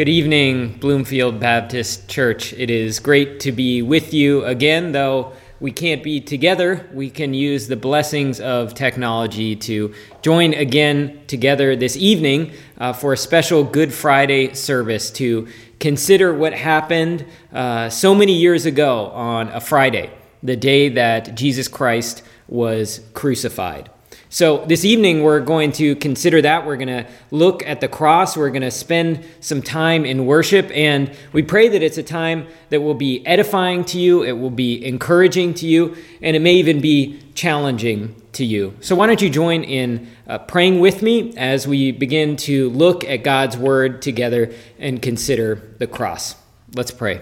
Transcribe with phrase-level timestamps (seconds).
[0.00, 2.54] Good evening, Bloomfield Baptist Church.
[2.54, 6.88] It is great to be with you again, though we can't be together.
[6.94, 9.92] We can use the blessings of technology to
[10.22, 15.48] join again together this evening uh, for a special Good Friday service to
[15.80, 20.10] consider what happened uh, so many years ago on a Friday,
[20.42, 23.90] the day that Jesus Christ was crucified.
[24.32, 26.64] So, this evening we're going to consider that.
[26.64, 28.36] We're going to look at the cross.
[28.36, 30.70] We're going to spend some time in worship.
[30.72, 34.50] And we pray that it's a time that will be edifying to you, it will
[34.50, 38.76] be encouraging to you, and it may even be challenging to you.
[38.80, 43.02] So, why don't you join in uh, praying with me as we begin to look
[43.02, 46.36] at God's word together and consider the cross?
[46.72, 47.20] Let's pray.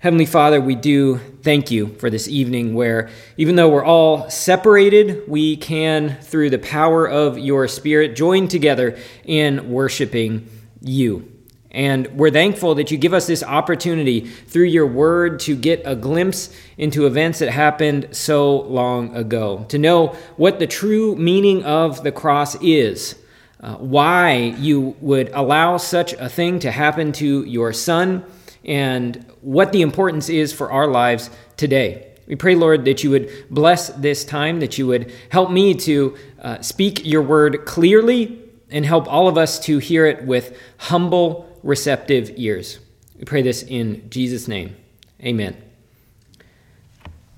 [0.00, 5.28] Heavenly Father, we do thank you for this evening where, even though we're all separated,
[5.28, 10.48] we can, through the power of your Spirit, join together in worshiping
[10.80, 11.30] you.
[11.70, 15.94] And we're thankful that you give us this opportunity through your word to get a
[15.94, 22.02] glimpse into events that happened so long ago, to know what the true meaning of
[22.04, 23.16] the cross is,
[23.62, 28.24] uh, why you would allow such a thing to happen to your son.
[28.64, 32.06] And what the importance is for our lives today.
[32.26, 36.16] We pray, Lord, that you would bless this time, that you would help me to
[36.40, 38.38] uh, speak your word clearly
[38.70, 42.78] and help all of us to hear it with humble, receptive ears.
[43.18, 44.76] We pray this in Jesus' name.
[45.22, 45.56] Amen.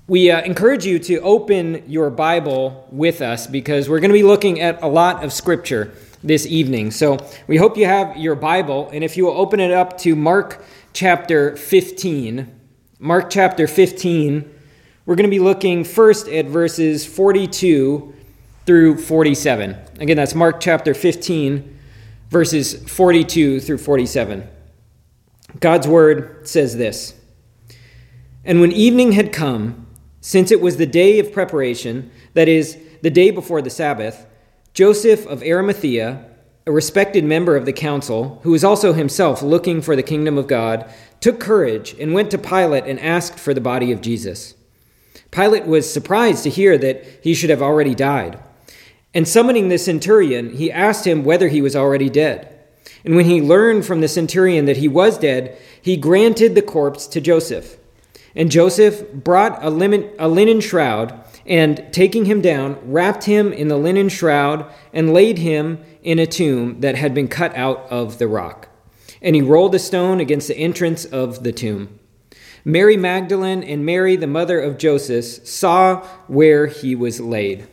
[0.05, 4.23] We uh, encourage you to open your Bible with us because we're going to be
[4.23, 5.93] looking at a lot of scripture
[6.23, 6.91] this evening.
[6.91, 10.15] So we hope you have your Bible, and if you will open it up to
[10.15, 12.59] Mark chapter 15.
[12.99, 14.49] Mark chapter 15.
[15.05, 18.13] We're going to be looking first at verses 42
[18.65, 19.77] through 47.
[19.99, 21.79] Again, that's Mark chapter 15,
[22.29, 24.47] verses 42 through 47.
[25.59, 27.15] God's word says this
[28.45, 29.87] And when evening had come,
[30.21, 34.25] since it was the day of preparation, that is, the day before the Sabbath,
[34.73, 36.25] Joseph of Arimathea,
[36.65, 40.47] a respected member of the council, who was also himself looking for the kingdom of
[40.47, 44.55] God, took courage and went to Pilate and asked for the body of Jesus.
[45.29, 48.39] Pilate was surprised to hear that he should have already died.
[49.13, 52.49] And summoning the centurion, he asked him whether he was already dead.
[53.05, 57.05] And when he learned from the centurion that he was dead, he granted the corpse
[57.07, 57.77] to Joseph.
[58.35, 64.09] And Joseph brought a, linen shroud and taking him down, wrapped him in the linen
[64.09, 68.69] shroud and laid him in a tomb that had been cut out of the rock.
[69.21, 71.99] And he rolled a stone against the entrance of the tomb.
[72.65, 77.67] Mary Magdalene and Mary, the mother of Joseph, saw where he was laid.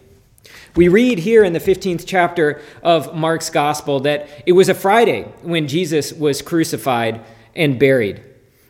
[0.77, 5.23] We read here in the 15th chapter of Mark's gospel that it was a Friday
[5.43, 8.23] when Jesus was crucified and buried.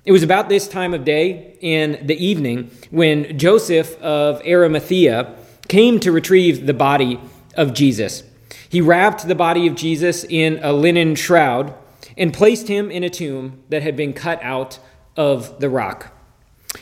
[0.02, 5.36] It was about this time of day in the evening when Joseph of Arimathea
[5.68, 7.20] came to retrieve the body
[7.54, 8.22] of Jesus.
[8.70, 11.74] He wrapped the body of Jesus in a linen shroud
[12.16, 14.78] and placed him in a tomb that had been cut out
[15.16, 16.10] of the rock.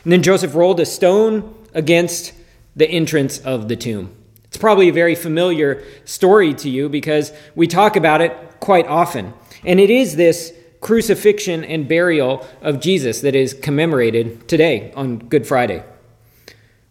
[0.05, 2.33] And then Joseph rolled a stone against
[2.77, 4.15] the entrance of the tomb.
[4.45, 9.35] It's probably a very familiar story to you because we talk about it quite often.
[9.65, 15.47] And it is this crucifixion and burial of Jesus that is commemorated today on Good
[15.47, 15.83] Friday.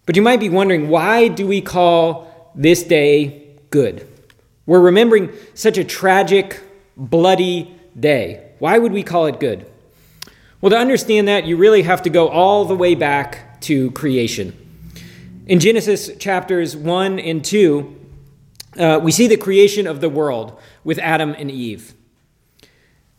[0.05, 4.07] But you might be wondering why do we call this day good?
[4.65, 6.61] We're remembering such a tragic,
[6.95, 8.51] bloody day.
[8.59, 9.69] Why would we call it good?
[10.59, 14.57] Well, to understand that, you really have to go all the way back to creation.
[15.45, 17.95] In Genesis chapters 1 and 2,
[18.77, 21.93] uh, we see the creation of the world with Adam and Eve.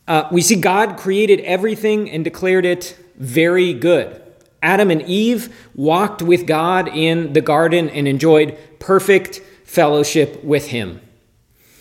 [0.08, 4.22] Uh, we see God created everything and declared it very good.
[4.62, 11.02] Adam and Eve walked with God in the garden and enjoyed perfect fellowship with Him.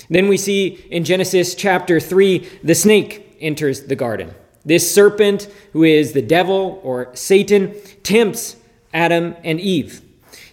[0.09, 4.35] Then we see in Genesis chapter 3, the snake enters the garden.
[4.65, 7.73] This serpent, who is the devil or Satan,
[8.03, 8.57] tempts
[8.93, 10.01] Adam and Eve.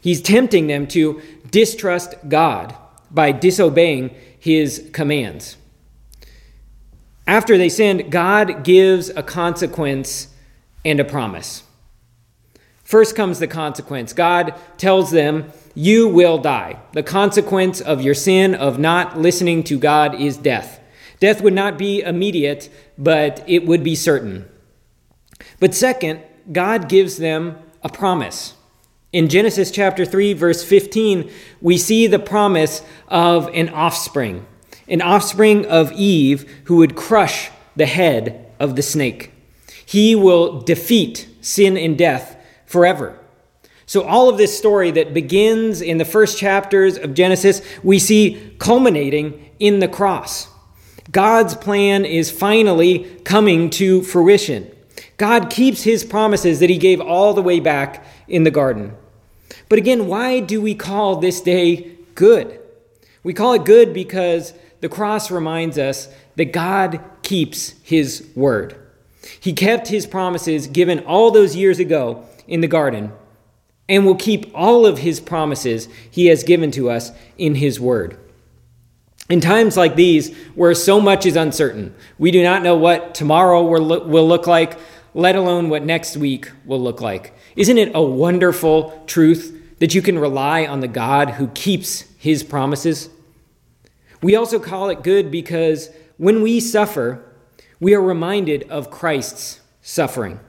[0.01, 1.21] He's tempting them to
[1.51, 2.77] distrust God
[3.11, 5.57] by disobeying his commands.
[7.27, 10.29] After they sinned, God gives a consequence
[10.85, 11.63] and a promise.
[12.83, 14.13] First comes the consequence.
[14.13, 16.81] God tells them, You will die.
[16.93, 20.81] The consequence of your sin of not listening to God is death.
[21.19, 22.69] Death would not be immediate,
[22.99, 24.47] but it would be certain.
[25.61, 26.21] But second,
[26.53, 28.55] God gives them a promise.
[29.13, 31.31] In Genesis chapter 3, verse 15,
[31.63, 34.45] we see the promise of an offspring
[34.89, 39.33] an offspring of Eve who would crush the head of the snake.
[39.85, 42.37] He will defeat sin and death
[42.67, 43.19] forever.
[43.87, 48.57] So, all of this story that begins in the first chapters of Genesis, we see
[48.59, 50.49] culminating in the cross.
[51.11, 54.71] God's plan is finally coming to fruition.
[55.19, 58.97] God keeps his promises that he gave all the way back in the garden.
[59.69, 62.59] But again, why do we call this day good?
[63.23, 64.55] We call it good because
[64.85, 68.77] the cross reminds us that God keeps his word.
[69.41, 73.11] He kept his promises given all those years ago in the garden
[73.89, 78.19] and will keep all of his promises he has given to us in his word.
[79.31, 83.63] In times like these, where so much is uncertain, we do not know what tomorrow
[83.63, 84.79] will look like,
[85.15, 87.33] let alone what next week will look like.
[87.57, 92.43] Isn't it a wonderful truth that you can rely on the God who keeps his
[92.43, 93.09] promises?
[94.25, 97.23] We also call it good because when we suffer,
[97.79, 100.41] we are reminded of Christ's suffering.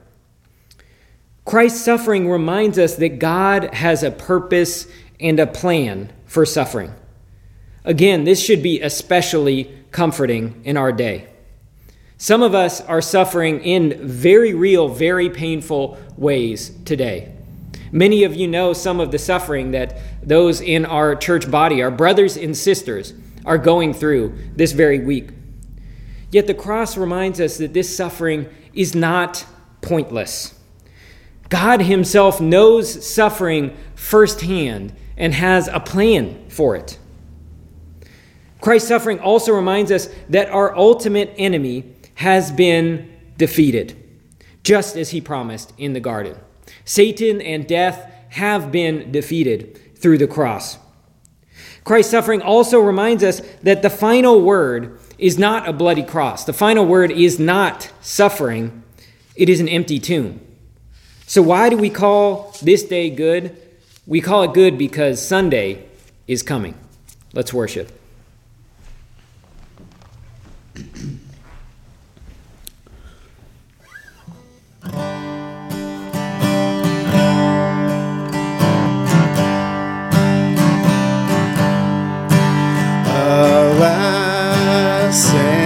[1.44, 4.86] Christ's suffering reminds us that God has a purpose
[5.20, 6.94] and a plan for suffering.
[7.84, 11.28] Again, this should be especially comforting in our day.
[12.16, 17.30] Some of us are suffering in very real, very painful ways today.
[17.92, 21.90] Many of you know some of the suffering that those in our church body, our
[21.90, 23.12] brothers and sisters,
[23.46, 25.30] are going through this very week.
[26.30, 29.46] Yet the cross reminds us that this suffering is not
[29.80, 30.52] pointless.
[31.48, 36.98] God Himself knows suffering firsthand and has a plan for it.
[38.60, 43.96] Christ's suffering also reminds us that our ultimate enemy has been defeated,
[44.64, 46.36] just as He promised in the garden.
[46.84, 50.78] Satan and death have been defeated through the cross.
[51.86, 56.44] Christ's suffering also reminds us that the final word is not a bloody cross.
[56.44, 58.82] The final word is not suffering,
[59.36, 60.40] it is an empty tomb.
[61.28, 63.56] So, why do we call this day good?
[64.04, 65.86] We call it good because Sunday
[66.26, 66.74] is coming.
[67.32, 67.92] Let's worship.
[83.26, 85.65] how I.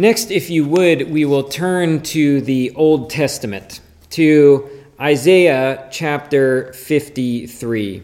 [0.00, 4.66] Next, if you would, we will turn to the Old Testament, to
[4.98, 8.02] Isaiah chapter 53.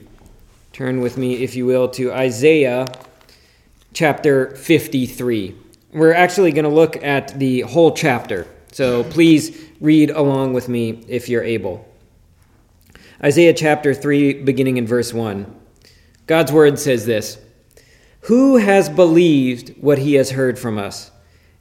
[0.74, 2.84] Turn with me, if you will, to Isaiah
[3.94, 5.54] chapter 53.
[5.94, 11.02] We're actually going to look at the whole chapter, so please read along with me
[11.08, 11.90] if you're able.
[13.24, 15.46] Isaiah chapter 3, beginning in verse 1.
[16.26, 17.38] God's word says this
[18.24, 21.10] Who has believed what he has heard from us?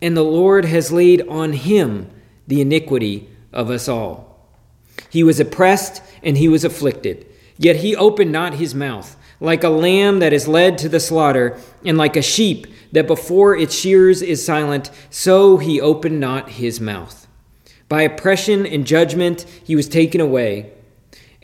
[0.00, 2.10] and the Lord has laid on him
[2.46, 4.38] the iniquity of us all.
[5.10, 7.26] He was oppressed and he was afflicted,
[7.58, 9.16] yet he opened not his mouth.
[9.38, 13.54] Like a lamb that is led to the slaughter, and like a sheep that before
[13.54, 17.26] its shears is silent, so he opened not his mouth.
[17.88, 20.72] By oppression and judgment he was taken away.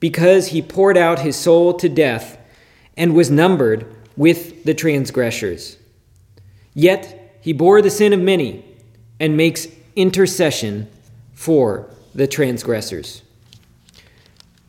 [0.00, 2.38] because he poured out his soul to death
[2.96, 3.86] and was numbered
[4.16, 5.76] with the transgressors.
[6.74, 8.64] Yet he bore the sin of many
[9.20, 10.88] and makes intercession
[11.34, 13.22] for the transgressors.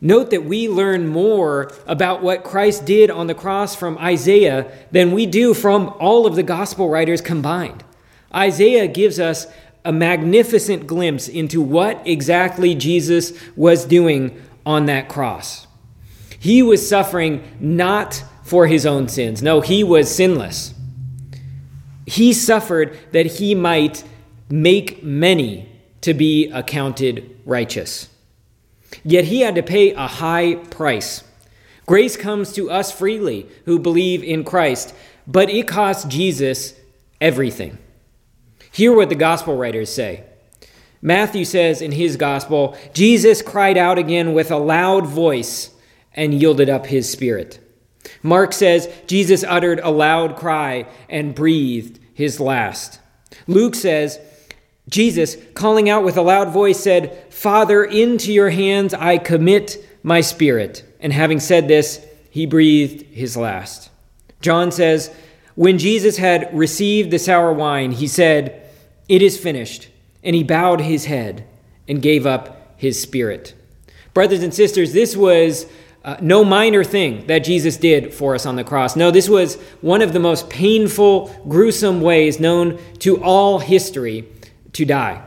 [0.00, 5.12] Note that we learn more about what Christ did on the cross from Isaiah than
[5.12, 7.84] we do from all of the gospel writers combined.
[8.34, 9.46] Isaiah gives us
[9.84, 15.66] a magnificent glimpse into what exactly Jesus was doing on that cross.
[16.38, 19.42] He was suffering not for his own sins.
[19.42, 20.74] No, he was sinless.
[22.06, 24.02] He suffered that he might
[24.48, 25.68] make many
[26.00, 28.08] to be accounted righteous.
[29.04, 31.22] Yet he had to pay a high price.
[31.86, 34.94] Grace comes to us freely who believe in Christ,
[35.26, 36.74] but it costs Jesus
[37.20, 37.78] everything.
[38.72, 40.24] Hear what the gospel writers say.
[41.02, 45.70] Matthew says in his gospel, Jesus cried out again with a loud voice
[46.14, 47.58] and yielded up his spirit.
[48.22, 53.00] Mark says Jesus uttered a loud cry and breathed his last.
[53.46, 54.18] Luke says,
[54.88, 60.20] Jesus, calling out with a loud voice, said, Father, into your hands I commit my
[60.20, 60.84] spirit.
[61.00, 63.90] And having said this, he breathed his last.
[64.40, 65.14] John says,
[65.54, 68.68] When Jesus had received the sour wine, he said,
[69.08, 69.88] It is finished.
[70.22, 71.46] And he bowed his head
[71.88, 73.54] and gave up his spirit.
[74.14, 75.66] Brothers and sisters, this was
[76.04, 78.96] uh, no minor thing that Jesus did for us on the cross.
[78.96, 84.26] No, this was one of the most painful, gruesome ways known to all history
[84.72, 85.22] to die.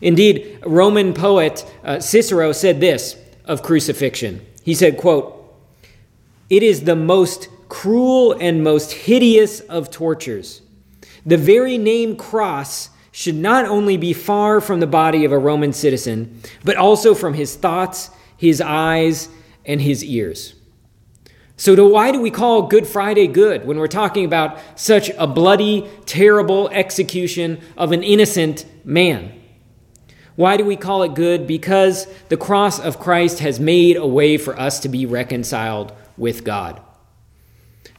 [0.00, 4.44] Indeed, Roman poet uh, Cicero said this of crucifixion.
[4.62, 5.54] He said, quote,
[6.50, 10.62] "It is the most cruel and most hideous of tortures.
[11.24, 15.72] The very name cross should not only be far from the body of a Roman
[15.72, 19.30] citizen, but also from his thoughts, his eyes,
[19.64, 20.54] and his ears.
[21.56, 25.26] So, to why do we call Good Friday good when we're talking about such a
[25.26, 29.32] bloody, terrible execution of an innocent man?
[30.34, 31.46] Why do we call it good?
[31.46, 36.44] Because the cross of Christ has made a way for us to be reconciled with
[36.44, 36.82] God.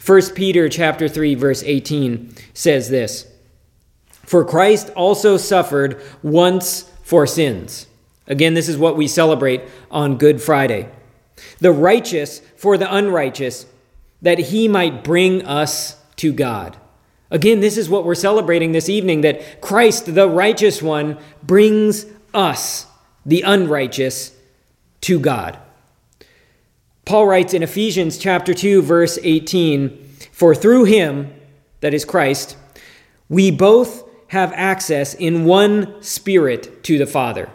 [0.05, 3.25] 1 Peter chapter 3 verse 18 says this:
[4.27, 7.87] For Christ also suffered once for sins.
[8.27, 10.89] Again, this is what we celebrate on Good Friday.
[11.59, 13.65] The righteous for the unrighteous,
[14.21, 16.75] that he might bring us to God.
[17.31, 22.85] Again, this is what we're celebrating this evening that Christ, the righteous one, brings us,
[23.25, 24.33] the unrighteous,
[25.01, 25.57] to God.
[27.05, 31.33] Paul writes in Ephesians chapter 2 verse 18, "For through him,
[31.79, 32.57] that is Christ,
[33.29, 37.49] we both have access in one spirit to the Father."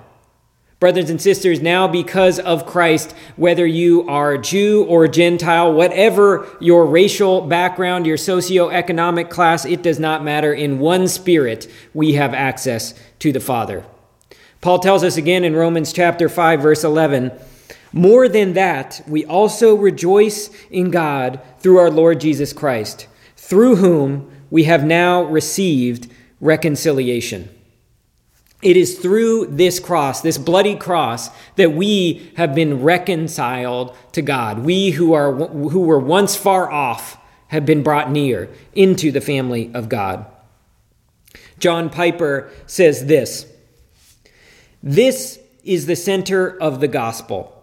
[0.80, 6.86] Brothers and sisters, now because of Christ, whether you are Jew or Gentile, whatever your
[6.86, 10.52] racial background, your socioeconomic class, it does not matter.
[10.52, 13.84] In one spirit, we have access to the Father.
[14.60, 17.30] Paul tells us again in Romans chapter 5 verse 11,
[17.92, 23.06] more than that, we also rejoice in God through our Lord Jesus Christ,
[23.36, 26.08] through whom we have now received
[26.42, 27.48] reconciliation.
[28.60, 34.58] It is through this cross, this bloody cross, that we have been reconciled to God.
[34.58, 37.16] We who are who were once far off
[37.48, 40.26] have been brought near into the family of God.
[41.58, 43.46] John Piper says this.
[44.82, 47.58] This is the center of the gospel.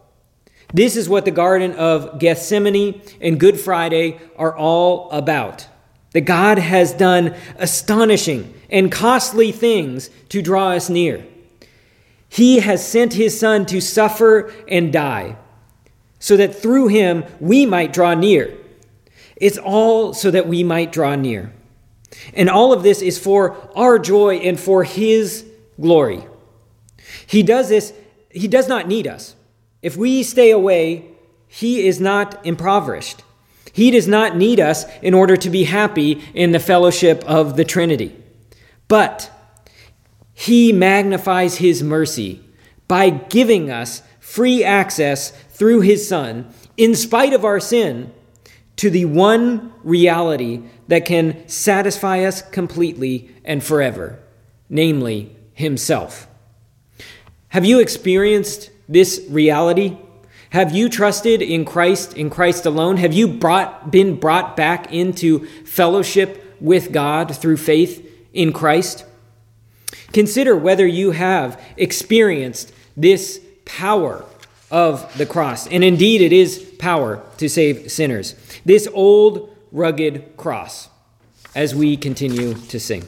[0.74, 5.68] This is what the Garden of Gethsemane and Good Friday are all about.
[6.14, 11.26] That God has done astonishing and costly things to draw us near.
[12.28, 15.36] He has sent his Son to suffer and die,
[16.20, 18.56] so that through him we might draw near.
[19.36, 21.54] It's all so that we might draw near.
[22.34, 25.46] And all of this is for our joy and for his
[25.80, 26.26] glory.
[27.26, 27.94] He does this,
[28.30, 29.36] he does not need us.
[29.82, 31.06] If we stay away,
[31.48, 33.24] he is not impoverished.
[33.80, 37.64] He does not need us in order to be happy in the fellowship of the
[37.64, 38.14] Trinity.
[38.90, 39.32] But
[40.34, 42.44] he magnifies his mercy
[42.90, 48.12] by giving us free access through his Son, in spite of our sin,
[48.76, 54.20] to the one reality that can satisfy us completely and forever,
[54.68, 56.28] namely himself.
[57.48, 59.98] Have you experienced this reality?
[60.52, 62.98] Have you trusted in Christ, in Christ alone?
[62.98, 69.06] Have you brought, been brought back into fellowship with God through faith in Christ?
[70.12, 74.26] Consider whether you have experienced this power
[74.72, 75.68] of the cross.
[75.68, 78.36] And indeed, it is power to save sinners.
[78.66, 80.90] This old, rugged cross,
[81.56, 83.06] as we continue to sing.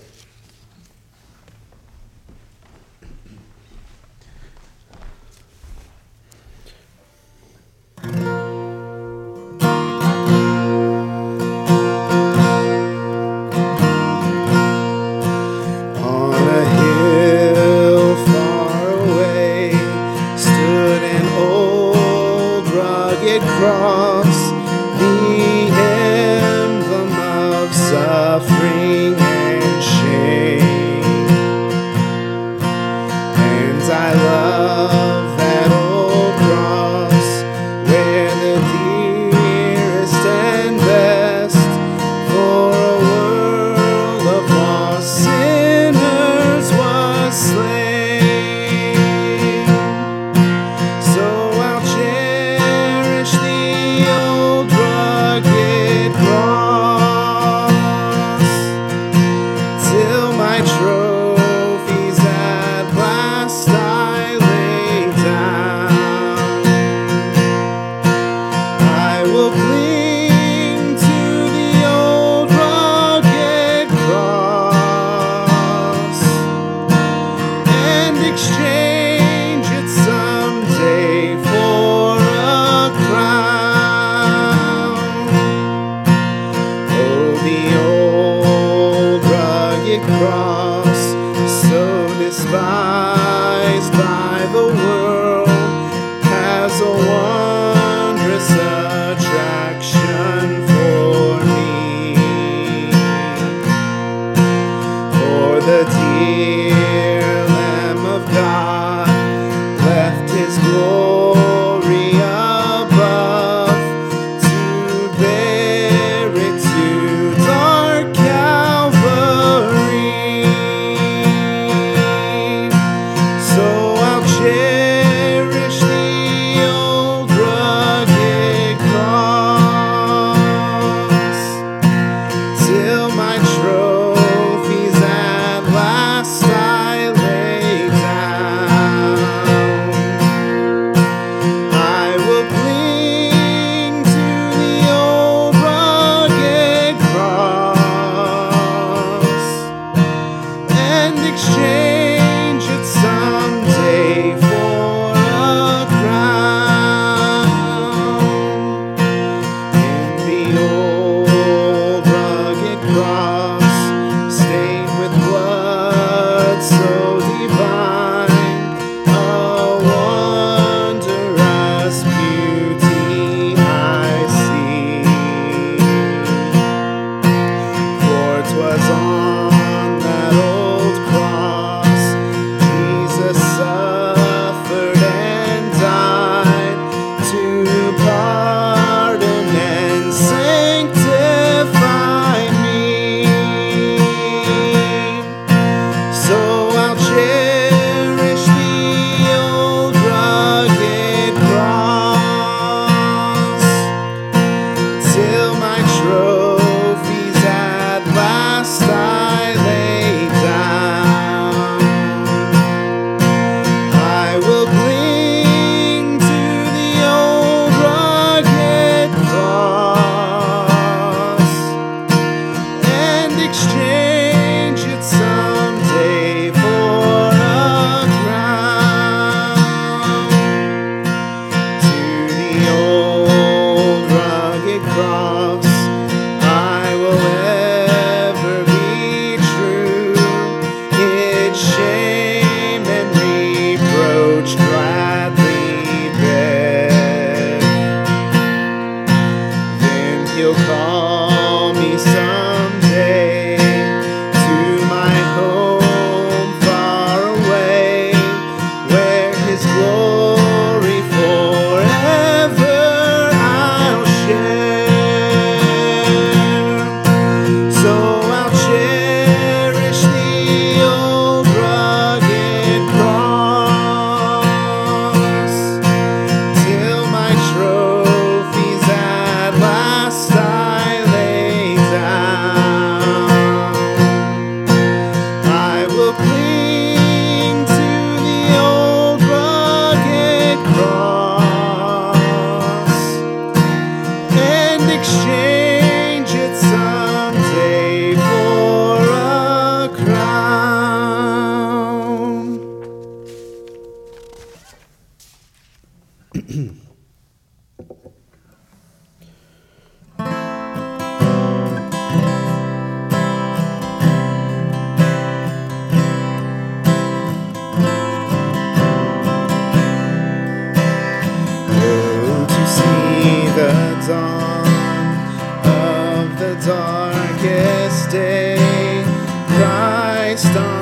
[330.42, 330.81] stars.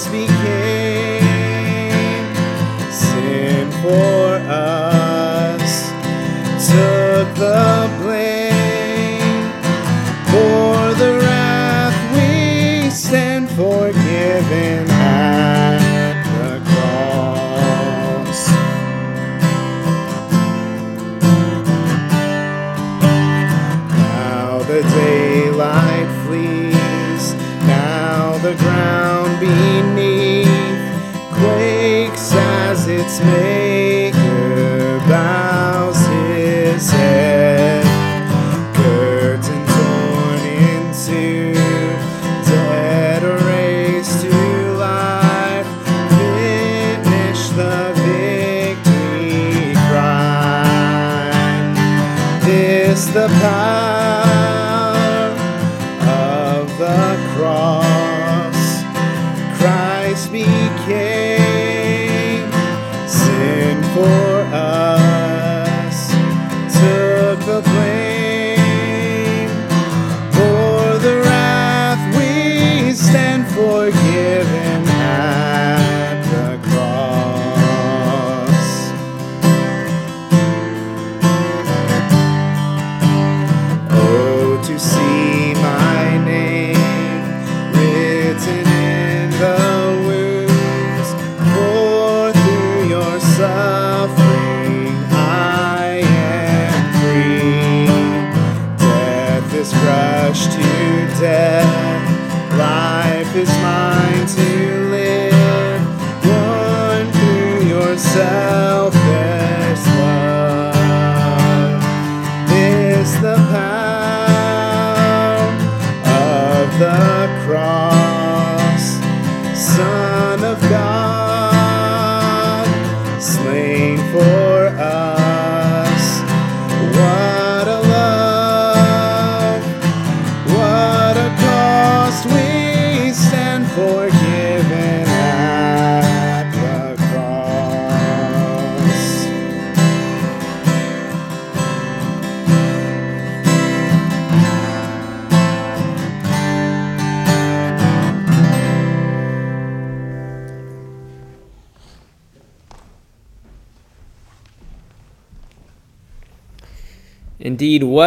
[0.00, 0.39] speak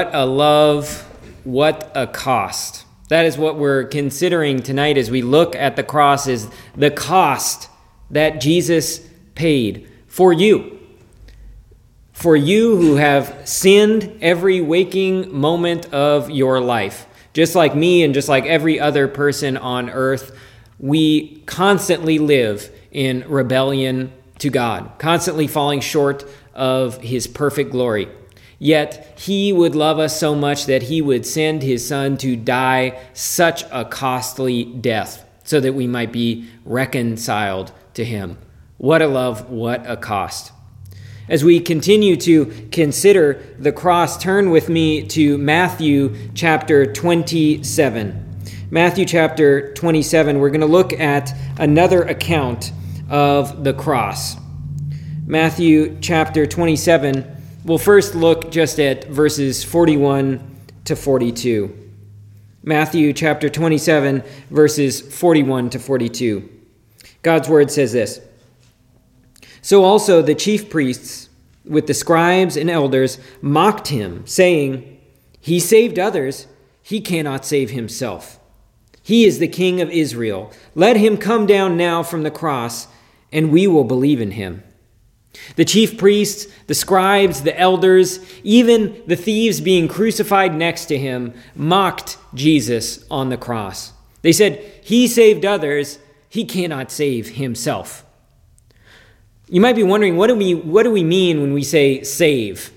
[0.04, 1.02] What a love,
[1.46, 2.86] what a cost.
[3.08, 7.70] That is what we're considering tonight as we look at the cross is the cost
[8.12, 9.00] that Jesus
[9.34, 10.78] paid for you.
[12.12, 17.06] For you who have sinned every waking moment of your life.
[17.32, 20.38] Just like me and just like every other person on earth,
[20.80, 28.10] we constantly live in rebellion to God, constantly falling short of his perfect glory.
[28.64, 32.98] Yet he would love us so much that he would send his son to die
[33.12, 38.38] such a costly death so that we might be reconciled to him.
[38.78, 40.54] What a love, what a cost.
[41.28, 48.48] As we continue to consider the cross, turn with me to Matthew chapter 27.
[48.72, 52.72] Matthew chapter 27, we're going to look at another account
[53.10, 54.38] of the cross.
[55.26, 57.33] Matthew chapter 27
[57.64, 61.80] we'll first look just at verses 41 to 42.
[62.64, 66.50] Matthew chapter 27, verses 41 to 42.
[67.22, 68.22] God's word says this.
[69.62, 71.30] So also the chief priests,
[71.66, 75.00] with the scribes and elders, mocked him, saying,
[75.40, 76.48] He saved others,
[76.82, 78.40] he cannot save himself.
[79.02, 80.52] He is the King of Israel.
[80.76, 82.88] Let him come down now from the cross,
[83.32, 84.64] and we will believe in him.
[85.56, 91.34] The chief priests, the scribes, the elders, even the thieves being crucified next to him,
[91.56, 93.94] mocked Jesus on the cross.
[94.22, 98.06] They said, He saved others, he cannot save himself.
[99.50, 102.72] You might be wondering, what do we, what do we mean when we say save?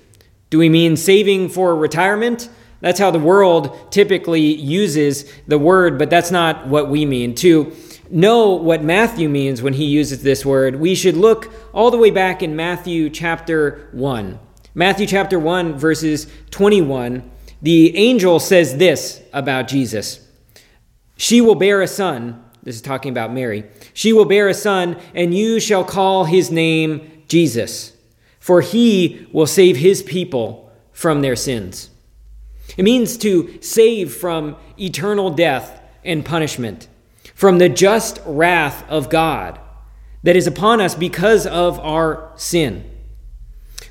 [0.49, 2.49] Do we mean saving for retirement?
[2.81, 7.33] That's how the world typically uses the word, but that's not what we mean.
[7.35, 7.71] To
[8.09, 12.11] know what Matthew means when he uses this word, we should look all the way
[12.11, 14.39] back in Matthew chapter 1.
[14.73, 17.29] Matthew chapter 1, verses 21.
[17.61, 20.25] The angel says this about Jesus
[21.17, 22.43] She will bear a son.
[22.63, 23.63] This is talking about Mary.
[23.93, 27.93] She will bear a son, and you shall call his name Jesus,
[28.39, 31.89] for he will save his people from their sins.
[32.75, 36.87] It means to save from eternal death and punishment,
[37.37, 39.59] from the just wrath of God
[40.23, 42.83] that is upon us because of our sin.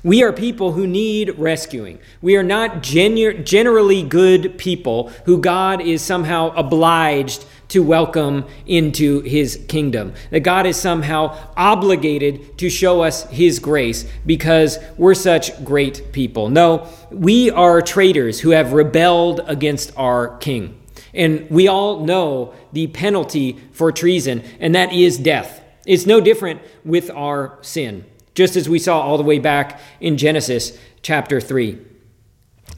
[0.03, 1.99] We are people who need rescuing.
[2.21, 9.21] We are not genu- generally good people who God is somehow obliged to welcome into
[9.21, 10.13] his kingdom.
[10.29, 16.49] That God is somehow obligated to show us his grace because we're such great people.
[16.49, 20.76] No, we are traitors who have rebelled against our king.
[21.13, 25.63] And we all know the penalty for treason, and that is death.
[25.85, 28.05] It's no different with our sin,
[28.35, 31.77] just as we saw all the way back in Genesis chapter 3.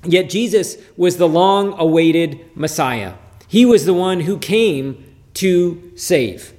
[0.04, 3.14] Yet Jesus was the long awaited Messiah
[3.50, 5.04] he was the one who came
[5.34, 6.54] to save.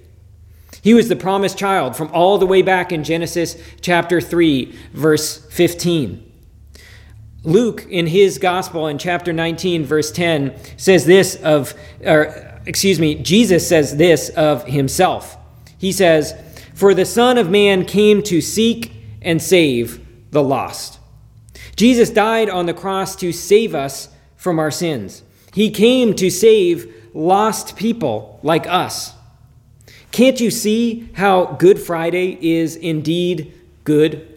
[0.83, 5.47] He was the promised child from all the way back in Genesis chapter 3, verse
[5.51, 6.30] 15.
[7.43, 11.75] Luke, in his gospel in chapter 19, verse 10, says this of,
[12.05, 15.37] or excuse me, Jesus says this of himself.
[15.79, 16.35] He says,
[16.75, 20.99] For the Son of Man came to seek and save the lost.
[21.77, 25.23] Jesus died on the cross to save us from our sins.
[25.55, 29.15] He came to save lost people like us.
[30.13, 34.30] Can't you see how Good Friday is indeed good?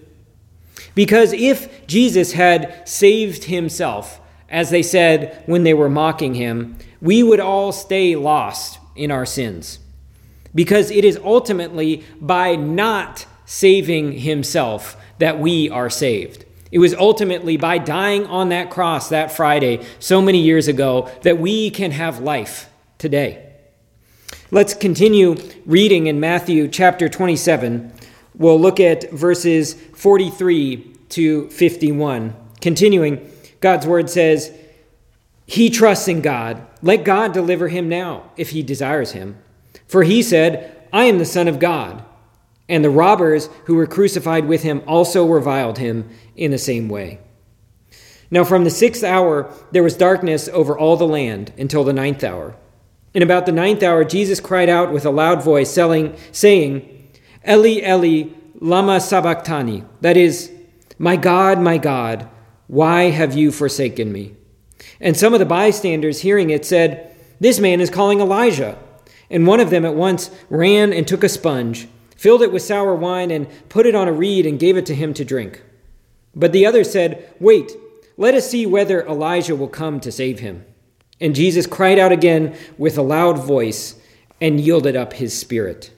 [0.96, 4.20] Because if Jesus had saved himself,
[4.50, 9.26] as they said when they were mocking him, we would all stay lost in our
[9.26, 9.80] sins.
[10.54, 16.46] Because it is ultimately by not saving himself that we are saved.
[16.72, 21.38] It was ultimately by dying on that cross that Friday so many years ago that
[21.38, 23.52] we can have life today.
[24.50, 25.36] Let's continue
[25.66, 27.93] reading in Matthew chapter 27.
[28.36, 32.36] We'll look at verses 43 to 51.
[32.62, 34.52] Continuing, God's word says,
[35.46, 36.66] He trusts in God.
[36.82, 39.38] Let God deliver him now, if he desires him.
[39.88, 42.04] For he said, I am the Son of God.
[42.68, 47.20] And the robbers who were crucified with him also reviled him in the same way.
[48.32, 52.24] Now, from the sixth hour, there was darkness over all the land until the ninth
[52.24, 52.56] hour.
[53.14, 56.93] In about the ninth hour, Jesus cried out with a loud voice, saying,
[57.48, 58.30] Eli, Eli,
[58.60, 59.84] lama sabachthani.
[60.02, 60.52] That is,
[60.98, 62.30] My God, my God,
[62.68, 64.36] why have you forsaken me?
[65.00, 68.78] And some of the bystanders, hearing it, said, This man is calling Elijah.
[69.30, 72.96] And one of them at once ran and took a sponge, filled it with sour
[72.96, 75.62] wine, and put it on a reed and gave it to him to drink.
[76.36, 77.72] But the other said, Wait,
[78.16, 80.66] let us see whether Elijah will come to save him.
[81.20, 84.00] And Jesus cried out again with a loud voice
[84.40, 85.92] and yielded up his spirit.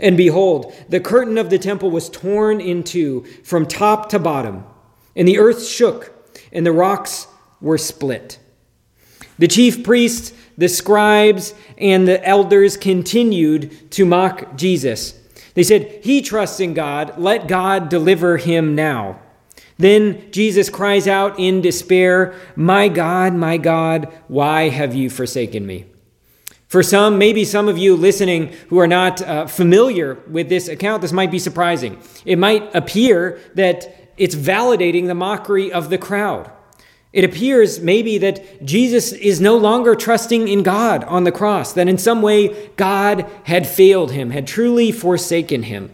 [0.00, 4.64] And behold, the curtain of the temple was torn in two from top to bottom,
[5.16, 6.12] and the earth shook,
[6.52, 7.26] and the rocks
[7.60, 8.38] were split.
[9.38, 15.18] The chief priests, the scribes, and the elders continued to mock Jesus.
[15.54, 17.18] They said, He trusts in God.
[17.18, 19.20] Let God deliver him now.
[19.78, 25.86] Then Jesus cries out in despair, My God, my God, why have you forsaken me?
[26.68, 31.00] For some, maybe some of you listening who are not uh, familiar with this account,
[31.00, 31.98] this might be surprising.
[32.26, 36.50] It might appear that it's validating the mockery of the crowd.
[37.10, 41.88] It appears maybe that Jesus is no longer trusting in God on the cross, that
[41.88, 45.90] in some way God had failed him, had truly forsaken him,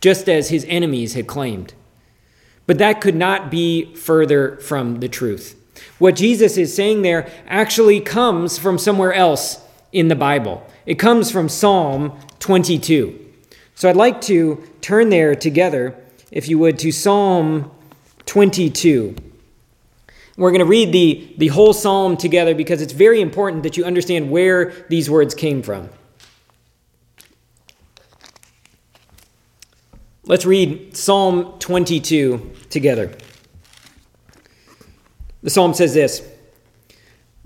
[0.00, 1.74] just as his enemies had claimed.
[2.66, 5.54] But that could not be further from the truth.
[5.98, 9.62] What Jesus is saying there actually comes from somewhere else
[9.92, 10.66] in the Bible.
[10.86, 13.26] It comes from Psalm 22.
[13.74, 15.96] So I'd like to turn there together,
[16.30, 17.70] if you would, to Psalm
[18.26, 19.14] 22.
[20.36, 23.84] We're going to read the, the whole psalm together because it's very important that you
[23.84, 25.88] understand where these words came from.
[30.24, 33.16] Let's read Psalm 22 together.
[35.42, 36.22] The psalm says this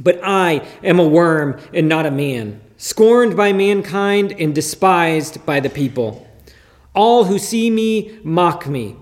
[0.00, 5.60] But I am a worm and not a man, scorned by mankind and despised by
[5.60, 6.26] the people.
[6.94, 8.96] All who see me mock me.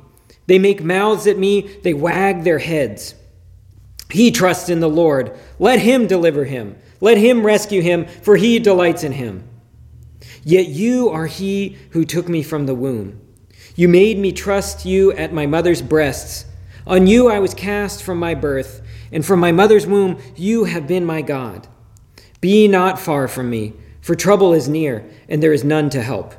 [0.46, 3.14] They make mouths at me, they wag their heads.
[4.10, 5.36] He trusts in the Lord.
[5.58, 6.76] Let him deliver him.
[7.00, 9.48] Let him rescue him, for he delights in him.
[10.44, 13.20] Yet you are he who took me from the womb.
[13.74, 16.46] You made me trust you at my mother's breasts.
[16.86, 18.80] On you I was cast from my birth,
[19.16, 21.66] and from my mother's womb you have been my God.
[22.42, 26.34] Be not far from me, for trouble is near, and there is none to help.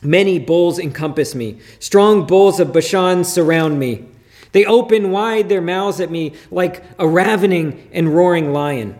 [0.00, 4.04] Many bulls encompass me, strong bulls of Bashan surround me.
[4.52, 8.96] They open wide their mouths at me like a ravening and roaring lion.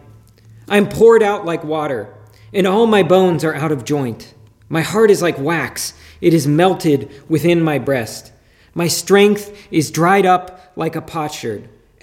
[0.68, 2.12] I am poured out like water,
[2.52, 4.34] and all my bones are out of joint.
[4.68, 8.32] My heart is like wax, it is melted within my breast.
[8.74, 11.68] My strength is dried up like a potsherd,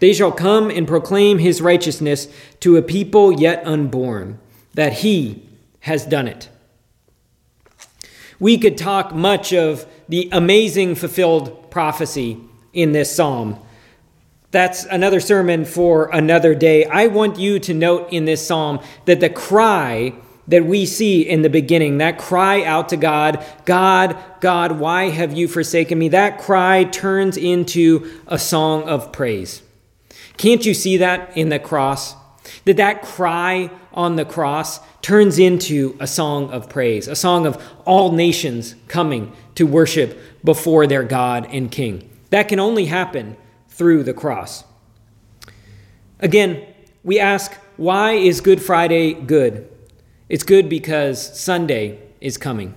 [0.00, 2.28] They shall come and proclaim his righteousness
[2.60, 4.38] to a people yet unborn,
[4.74, 5.48] that he
[5.80, 6.48] has done it.
[8.40, 12.38] We could talk much of the amazing fulfilled prophecy
[12.72, 13.58] in this psalm.
[14.50, 16.84] That's another sermon for another day.
[16.84, 20.14] I want you to note in this psalm that the cry
[20.46, 25.32] that we see in the beginning, that cry out to God, God, God, why have
[25.32, 26.08] you forsaken me?
[26.08, 29.62] That cry turns into a song of praise.
[30.36, 32.14] Can't you see that in the cross?
[32.64, 37.62] That that cry on the cross turns into a song of praise, a song of
[37.84, 42.10] all nations coming to worship before their God and King.
[42.30, 43.36] That can only happen
[43.68, 44.64] through the cross.
[46.20, 46.66] Again,
[47.04, 49.68] We ask, why is Good Friday good?
[50.30, 52.74] It's good because Sunday is coming.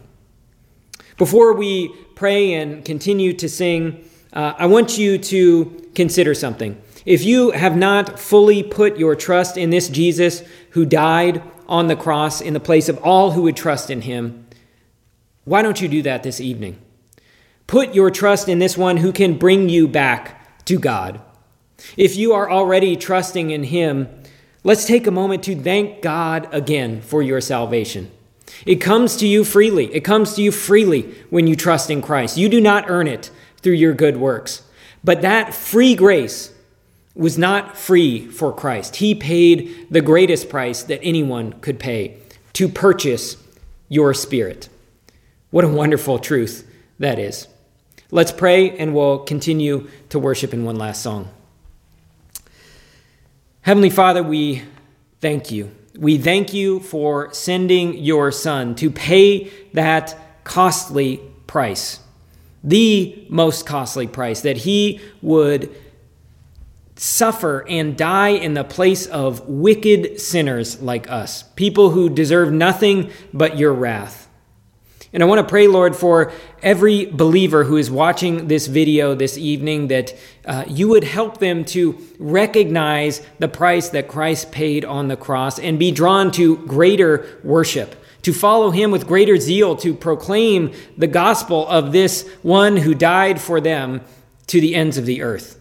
[1.17, 4.03] Before we pray and continue to sing,
[4.33, 6.79] uh, I want you to consider something.
[7.07, 11.95] If you have not fully put your trust in this Jesus who died on the
[11.95, 14.45] cross in the place of all who would trust in him,
[15.45, 16.77] why don't you do that this evening?
[17.65, 21.21] Put your trust in this one who can bring you back to God.
[21.95, 24.09] If you are already trusting in him,
[24.65, 28.11] let's take a moment to thank God again for your salvation.
[28.65, 29.85] It comes to you freely.
[29.95, 32.35] It comes to you freely when you trust in Christ.
[32.35, 33.31] You do not earn it
[33.61, 34.63] through your good works.
[35.05, 36.53] But that free grace
[37.17, 38.97] was not free for Christ.
[38.97, 42.17] He paid the greatest price that anyone could pay
[42.53, 43.37] to purchase
[43.89, 44.69] your spirit.
[45.49, 47.47] What a wonderful truth that is.
[48.11, 51.29] Let's pray and we'll continue to worship in one last song.
[53.61, 54.61] Heavenly Father, we
[55.19, 55.71] thank you.
[55.97, 61.99] We thank you for sending your Son to pay that costly price,
[62.63, 65.75] the most costly price, that he would
[66.99, 73.11] suffer and die in the place of wicked sinners like us, people who deserve nothing
[73.33, 74.27] but your wrath.
[75.13, 79.37] And I want to pray, Lord, for every believer who is watching this video this
[79.37, 80.13] evening that
[80.45, 85.59] uh, you would help them to recognize the price that Christ paid on the cross
[85.59, 91.07] and be drawn to greater worship, to follow him with greater zeal, to proclaim the
[91.07, 94.01] gospel of this one who died for them
[94.47, 95.57] to the ends of the earth.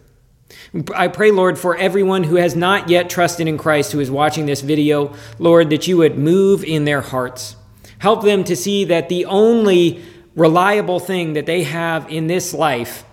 [0.94, 4.46] I pray, Lord, for everyone who has not yet trusted in Christ who is watching
[4.46, 7.56] this video, Lord, that you would move in their hearts
[7.98, 10.02] Help them to see that the only
[10.34, 13.04] reliable thing that they have in this life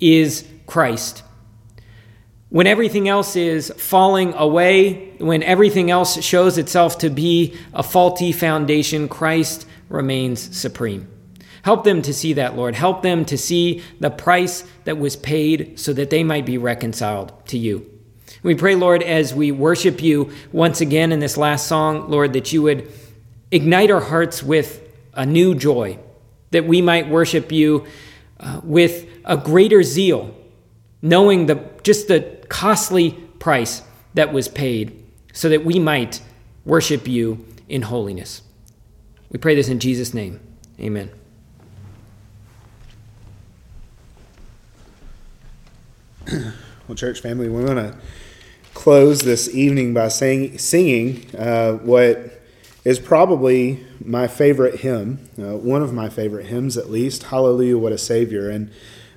[0.00, 1.22] is Christ.
[2.48, 8.32] When everything else is falling away, when everything else shows itself to be a faulty
[8.32, 11.08] foundation, Christ remains supreme.
[11.62, 12.74] Help them to see that, Lord.
[12.74, 17.32] Help them to see the price that was paid so that they might be reconciled
[17.46, 17.88] to you.
[18.42, 22.52] We pray, Lord, as we worship you once again in this last song, Lord, that
[22.52, 22.90] you would
[23.52, 24.80] ignite our hearts with
[25.14, 25.98] a new joy,
[26.50, 27.86] that we might worship you
[28.40, 30.34] uh, with a greater zeal,
[31.00, 33.82] knowing the, just the costly price
[34.14, 36.20] that was paid, so that we might
[36.64, 38.42] worship you in holiness.
[39.30, 40.40] We pray this in Jesus' name.
[40.80, 41.10] Amen.
[46.88, 47.96] Well, church family, we want to
[48.74, 52.42] close this evening by singing uh, what
[52.84, 57.24] is probably my favorite hymn, uh, one of my favorite hymns at least.
[57.24, 58.50] Hallelujah, what a Savior.
[58.50, 58.72] And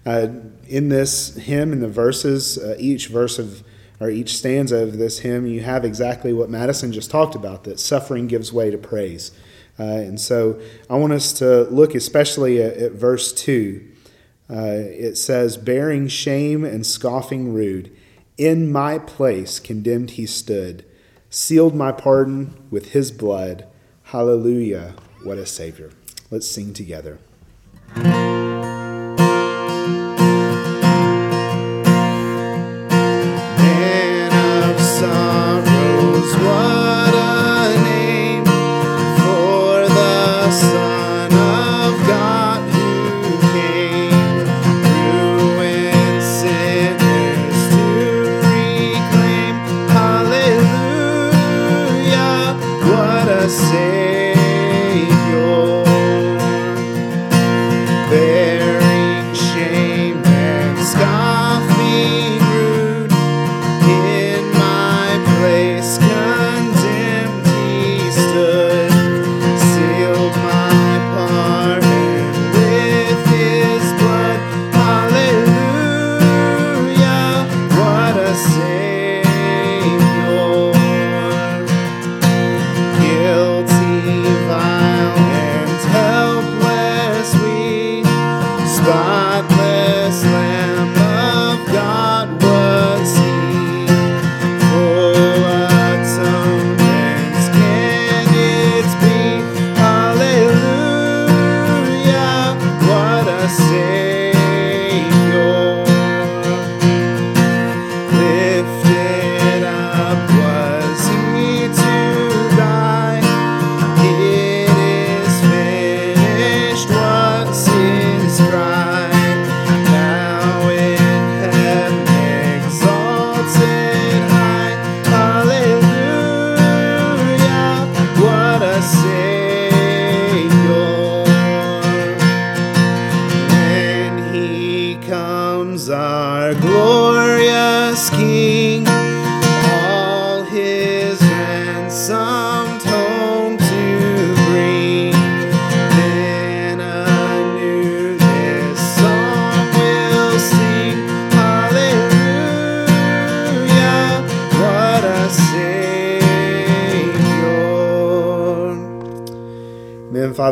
[0.05, 0.27] uh,
[0.67, 3.63] in this hymn, in the verses, uh, each verse of
[3.99, 7.79] or each stanza of this hymn, you have exactly what Madison just talked about that
[7.79, 9.31] suffering gives way to praise.
[9.79, 13.94] Uh, and so I want us to look especially at, at verse 2.
[14.49, 17.95] Uh, it says, Bearing shame and scoffing rude,
[18.37, 20.85] in my place condemned he stood
[21.35, 23.67] sealed my pardon with his blood.
[24.03, 25.91] Hallelujah, what a Savior.
[26.31, 27.19] Let's sing together.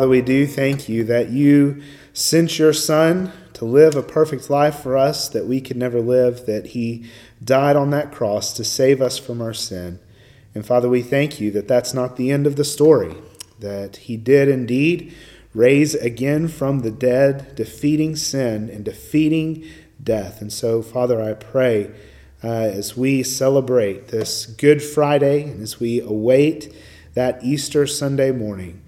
[0.04, 1.80] Father, we do thank you that you
[2.12, 6.44] sent your Son to live a perfect life for us that we could never live,
[6.44, 7.06] that he
[7.42, 9.98] died on that cross to save us from our sin.
[10.54, 13.14] And Father, we thank you that that's not the end of the story,
[13.60, 15.14] that he did indeed
[15.54, 19.64] raise again from the dead, defeating sin and defeating
[20.02, 20.42] death.
[20.42, 21.94] And so, Father, I pray
[22.42, 26.76] uh, as we celebrate this Good Friday and as we await
[27.14, 28.82] that Easter Sunday morning,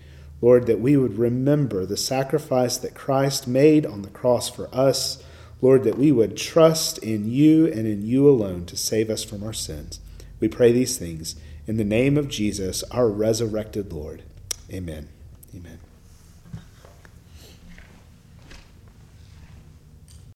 [0.46, 5.20] Lord, that we would remember the sacrifice that Christ made on the cross for us.
[5.60, 9.42] Lord, that we would trust in you and in you alone to save us from
[9.42, 9.98] our sins.
[10.38, 11.34] We pray these things
[11.66, 14.22] in the name of Jesus, our resurrected Lord.
[14.72, 15.08] Amen.
[15.52, 15.80] Amen.